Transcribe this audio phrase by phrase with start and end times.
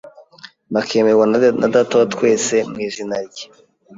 [0.73, 1.25] bakemerwa
[1.61, 3.45] na Data wa twese mu izina rye